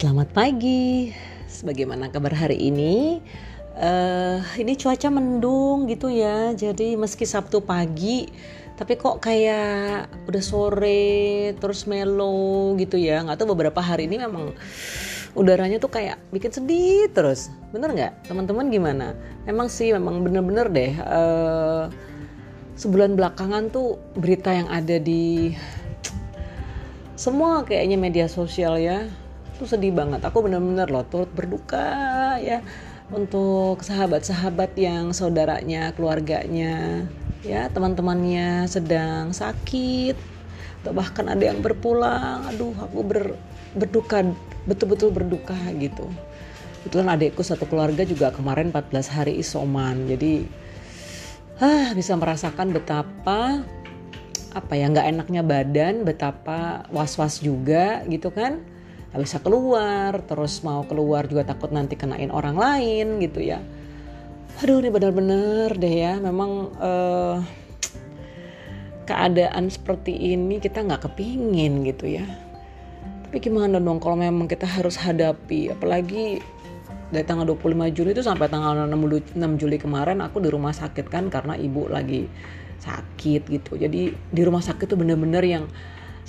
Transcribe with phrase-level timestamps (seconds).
[0.00, 1.12] Selamat pagi.
[1.44, 3.20] Sebagaimana kabar hari ini?
[3.76, 6.56] Uh, ini cuaca mendung gitu ya.
[6.56, 8.24] Jadi meski Sabtu pagi,
[8.80, 13.20] tapi kok kayak udah sore terus melo gitu ya.
[13.20, 14.56] Nggak tahu beberapa hari ini memang
[15.36, 17.52] udaranya tuh kayak bikin sedih terus.
[17.68, 18.24] Bener nggak?
[18.24, 19.12] Teman-teman gimana?
[19.44, 20.92] Memang sih, memang bener-bener deh.
[20.96, 21.92] Uh,
[22.72, 25.52] sebulan belakangan tuh berita yang ada di
[27.20, 29.04] semua kayaknya media sosial ya
[29.60, 30.24] tuh sedih banget.
[30.24, 32.64] Aku bener-bener loh turut berduka ya
[33.12, 37.04] untuk sahabat-sahabat yang saudaranya keluarganya
[37.44, 40.16] ya teman-temannya sedang sakit
[40.80, 42.48] atau bahkan ada yang berpulang.
[42.48, 43.36] Aduh aku ber,
[43.76, 44.24] berduka
[44.64, 46.08] betul-betul berduka gitu.
[46.80, 50.08] Kebetulan adikku satu keluarga juga kemarin 14 hari isoman.
[50.08, 50.48] Jadi
[51.60, 53.60] ah bisa merasakan betapa
[54.50, 58.64] apa ya nggak enaknya badan betapa was-was juga gitu kan
[59.10, 63.58] nggak bisa keluar terus mau keluar juga takut nanti kenain orang lain gitu ya.
[64.62, 67.42] Aduh ini benar-benar deh ya memang uh,
[69.08, 72.26] keadaan seperti ini kita nggak kepingin gitu ya.
[73.26, 76.38] Tapi gimana dong kalau memang kita harus hadapi apalagi
[77.10, 81.26] dari tanggal 25 Juli itu sampai tanggal 6 Juli kemarin aku di rumah sakit kan
[81.26, 82.30] karena ibu lagi
[82.78, 83.74] sakit gitu.
[83.74, 85.64] Jadi di rumah sakit tuh bener-bener yang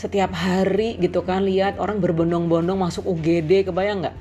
[0.02, 4.18] setiap hari gitu kan lihat orang berbondong-bondong masuk UGD kebayang nggak?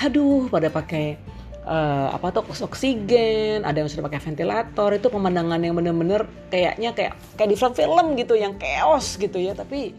[0.00, 1.20] Aduh pada pakai
[1.68, 7.20] uh, apa tuh oksigen ada yang sudah pakai ventilator itu pemandangan yang bener-bener kayaknya kayak
[7.36, 9.52] kayak di film-film gitu yang chaos gitu ya.
[9.52, 9.92] Tapi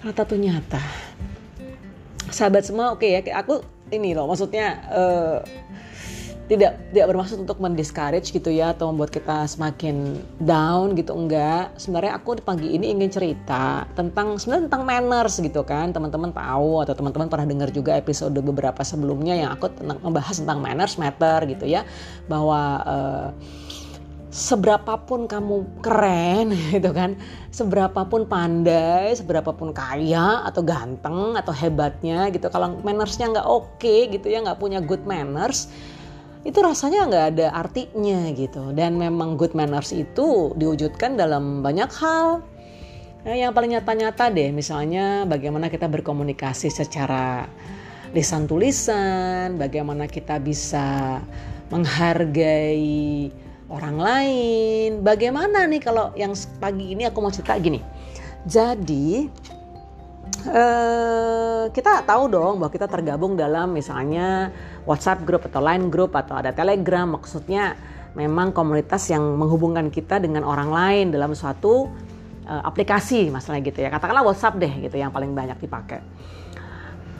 [0.00, 0.80] rata tuh nyata.
[2.32, 3.60] Sahabat semua oke okay ya aku
[3.92, 5.36] ini loh maksudnya uh,
[6.48, 11.76] tidak tidak bermaksud untuk mendiscourage gitu ya atau membuat kita semakin down gitu enggak.
[11.76, 15.92] Sebenarnya aku di pagi ini ingin cerita tentang sebenarnya tentang manners gitu kan.
[15.92, 20.58] Teman-teman tahu atau teman-teman pernah dengar juga episode beberapa sebelumnya yang aku tentang membahas tentang
[20.64, 21.84] manners matter gitu ya.
[22.32, 23.28] Bahwa uh,
[24.32, 27.16] seberapapun kamu keren gitu kan
[27.52, 34.28] seberapapun pandai seberapapun kaya atau ganteng atau hebatnya gitu kalau mannersnya nggak oke okay, gitu
[34.28, 35.72] ya nggak punya good manners
[36.48, 38.72] itu rasanya nggak ada artinya gitu.
[38.72, 42.40] Dan memang good manners itu diwujudkan dalam banyak hal.
[43.28, 47.44] Nah, yang paling nyata-nyata deh misalnya bagaimana kita berkomunikasi secara
[48.16, 51.20] lisan tulisan bagaimana kita bisa
[51.68, 53.28] menghargai
[53.68, 54.90] orang lain.
[55.04, 57.84] Bagaimana nih kalau yang pagi ini aku mau cerita gini.
[58.48, 59.28] Jadi
[60.48, 64.48] Uh, kita tahu dong bahwa kita tergabung dalam misalnya
[64.88, 67.04] WhatsApp group atau Line group atau ada Telegram.
[67.04, 67.76] Maksudnya
[68.16, 71.90] memang komunitas yang menghubungkan kita dengan orang lain dalam suatu
[72.48, 73.92] uh, aplikasi masalah gitu ya.
[73.92, 76.00] Katakanlah WhatsApp deh gitu yang paling banyak dipakai.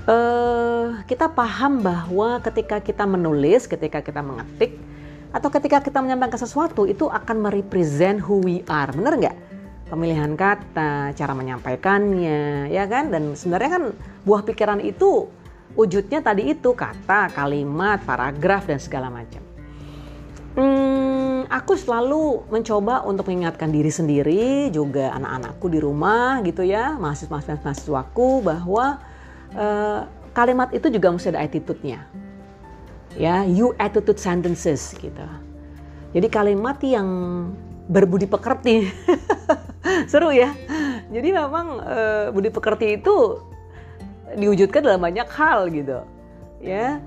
[0.08, 4.80] Uh, kita paham bahwa ketika kita menulis ketika kita mengetik
[5.28, 8.88] atau ketika kita menyampaikan sesuatu itu akan merepresent who we are.
[8.88, 9.47] Bener nggak
[9.88, 13.08] pemilihan kata, cara menyampaikannya, ya kan?
[13.08, 13.84] Dan sebenarnya kan
[14.22, 15.28] buah pikiran itu
[15.74, 19.40] wujudnya tadi itu kata, kalimat, paragraf dan segala macam.
[20.58, 28.42] Hmm, aku selalu mencoba untuk mengingatkan diri sendiri, juga anak-anakku di rumah gitu ya, mahasiswa-mahasiswaku
[28.42, 28.98] bahwa
[29.54, 30.00] uh,
[30.34, 32.04] kalimat itu juga mesti ada attitude-nya.
[33.16, 35.26] Ya, you attitude sentences gitu.
[36.12, 37.06] Jadi kalimat yang
[37.88, 38.84] berbudi pekerti.
[40.10, 40.52] Seru ya.
[41.08, 41.98] Jadi memang e,
[42.32, 43.40] budi pekerti itu
[44.36, 46.04] diwujudkan dalam banyak hal gitu.
[46.60, 47.00] Ya.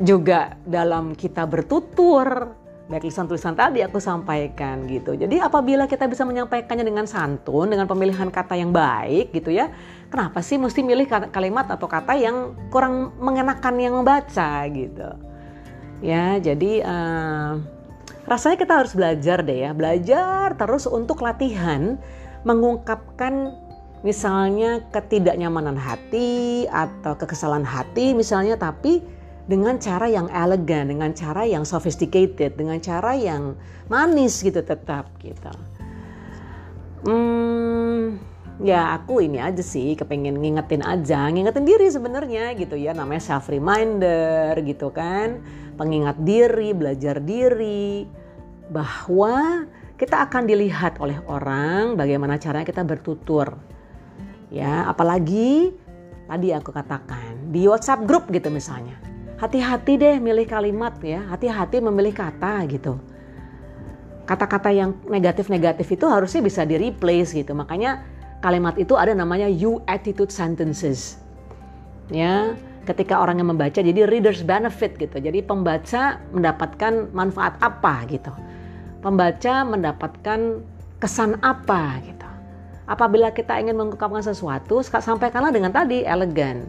[0.00, 2.56] Juga dalam kita bertutur,
[2.88, 5.14] baik tulisan-tulisan tadi aku sampaikan gitu.
[5.18, 9.68] Jadi apabila kita bisa menyampaikannya dengan santun, dengan pemilihan kata yang baik gitu ya,
[10.08, 15.10] kenapa sih mesti milih kalimat atau kata yang kurang mengenakan yang membaca gitu?
[16.00, 17.60] Ya, jadi uh,
[18.30, 21.98] rasanya kita harus belajar deh ya, belajar terus untuk latihan
[22.46, 23.58] mengungkapkan
[24.00, 29.04] misalnya ketidaknyamanan hati atau kekesalan hati misalnya tapi
[29.50, 33.58] dengan cara yang elegan, dengan cara yang sophisticated, dengan cara yang
[33.90, 35.50] manis gitu tetap gitu.
[37.02, 38.22] Hmm,
[38.62, 43.50] ya aku ini aja sih kepengen ngingetin aja, ngingetin diri sebenarnya gitu ya namanya self
[43.50, 45.42] reminder gitu kan,
[45.80, 48.04] pengingat diri, belajar diri
[48.68, 49.64] bahwa
[49.96, 53.56] kita akan dilihat oleh orang bagaimana caranya kita bertutur.
[54.52, 55.72] Ya, apalagi
[56.28, 59.00] tadi aku katakan di WhatsApp grup gitu misalnya.
[59.40, 63.00] Hati-hati deh milih kalimat ya, hati-hati memilih kata gitu.
[64.28, 67.56] Kata-kata yang negatif-negatif itu harusnya bisa di replace gitu.
[67.56, 68.04] Makanya
[68.44, 71.16] kalimat itu ada namanya you attitude sentences.
[72.12, 72.52] Ya,
[72.88, 75.20] ketika orang yang membaca jadi readers benefit gitu.
[75.20, 78.32] Jadi pembaca mendapatkan manfaat apa gitu.
[79.00, 80.64] Pembaca mendapatkan
[81.00, 82.28] kesan apa gitu.
[82.90, 86.66] Apabila kita ingin mengungkapkan sesuatu, sampaikanlah dengan tadi elegan.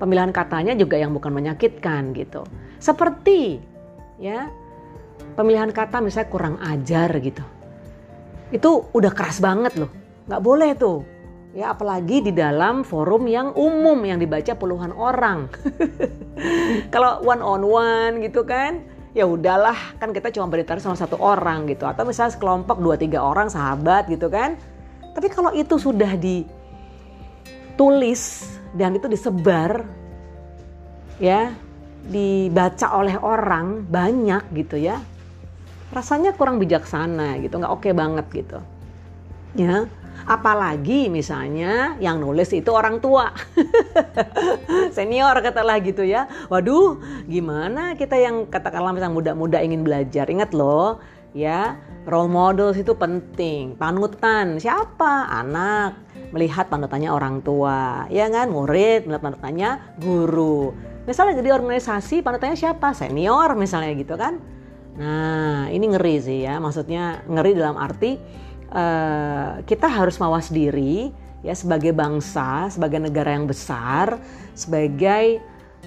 [0.00, 2.42] Pemilihan katanya juga yang bukan menyakitkan gitu.
[2.82, 3.62] Seperti
[4.18, 4.50] ya
[5.38, 7.44] pemilihan kata misalnya kurang ajar gitu.
[8.50, 9.92] Itu udah keras banget loh.
[10.26, 11.13] Nggak boleh tuh
[11.54, 15.46] ya apalagi di dalam forum yang umum yang dibaca puluhan orang.
[16.94, 18.82] Kalau one on one gitu kan,
[19.14, 23.22] ya udahlah kan kita cuma beritahu sama satu orang gitu atau misalnya sekelompok dua tiga
[23.22, 24.58] orang sahabat gitu kan.
[25.14, 26.42] Tapi kalau itu sudah ditulis
[28.74, 29.86] dan itu disebar
[31.22, 31.54] ya
[32.04, 35.00] dibaca oleh orang banyak gitu ya
[35.94, 38.58] rasanya kurang bijaksana gitu nggak oke okay banget gitu
[39.54, 39.86] ya
[40.24, 43.34] Apalagi misalnya yang nulis itu orang tua.
[44.96, 46.30] Senior katalah gitu ya.
[46.48, 50.30] Waduh, gimana kita yang katakanlah misalnya muda-muda ingin belajar.
[50.30, 51.02] Ingat loh,
[51.36, 51.76] ya,
[52.06, 53.76] role model itu penting.
[53.76, 55.28] Panutan siapa?
[55.28, 56.00] Anak
[56.32, 58.48] melihat panutannya orang tua, ya kan?
[58.48, 59.70] Murid melihat panutannya
[60.00, 60.72] guru.
[61.04, 62.96] Misalnya jadi organisasi panutannya siapa?
[62.96, 64.40] Senior misalnya gitu kan.
[64.94, 66.56] Nah, ini ngeri sih ya.
[66.62, 68.16] Maksudnya ngeri dalam arti
[68.74, 71.14] Eh, kita harus mawas diri
[71.46, 74.18] ya sebagai bangsa, sebagai negara yang besar,
[74.56, 75.38] sebagai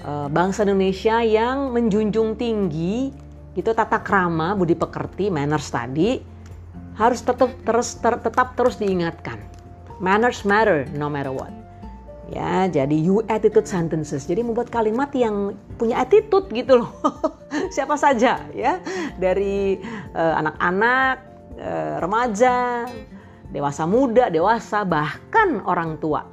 [0.06, 3.10] uh, bangsa Indonesia yang menjunjung tinggi
[3.52, 6.22] gitu tata krama, budi pekerti, manners tadi
[6.94, 9.36] harus tetap terus ter, tetap terus diingatkan.
[9.98, 11.52] Manners matter no matter what.
[12.30, 14.30] Ya, jadi you attitude sentences.
[14.30, 16.92] Jadi membuat kalimat yang punya attitude gitu loh.
[17.74, 18.78] Siapa saja ya,
[19.18, 19.80] dari
[20.14, 21.27] eh, anak-anak, uh, Eh,
[22.02, 22.84] remaja,
[23.48, 26.26] dewasa muda, dewasa, bahkan orang tua.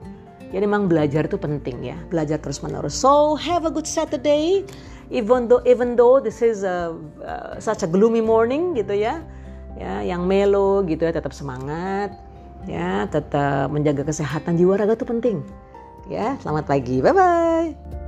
[0.52, 2.96] Jadi memang belajar itu penting ya, belajar terus menerus.
[2.96, 4.64] So have a good Saturday,
[5.10, 6.96] even though even though this is a,
[7.60, 9.20] such a gloomy morning gitu ya,
[9.76, 12.14] ya yang melo gitu ya, tetap semangat,
[12.70, 15.38] ya tetap menjaga kesehatan jiwa raga itu penting.
[16.06, 18.05] Ya, selamat pagi, bye bye.